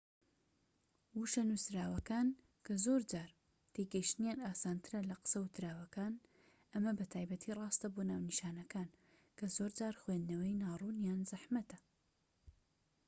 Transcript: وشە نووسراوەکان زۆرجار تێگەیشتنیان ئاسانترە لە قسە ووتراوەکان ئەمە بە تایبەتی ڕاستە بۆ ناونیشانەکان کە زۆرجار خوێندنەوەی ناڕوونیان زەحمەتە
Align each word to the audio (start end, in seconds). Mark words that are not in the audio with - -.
وشە 1.17 1.43
نووسراوەکان 1.51 2.27
زۆرجار 2.85 3.29
تێگەیشتنیان 3.73 4.39
ئاسانترە 4.45 4.99
لە 5.09 5.15
قسە 5.21 5.37
ووتراوەکان 5.41 6.13
ئەمە 6.71 6.91
بە 6.97 7.05
تایبەتی 7.13 7.55
ڕاستە 7.59 7.87
بۆ 7.93 8.01
ناونیشانەکان 8.09 8.89
کە 9.37 9.45
زۆرجار 9.57 9.95
خوێندنەوەی 10.01 10.59
ناڕوونیان 10.63 11.21
زەحمەتە 11.31 11.77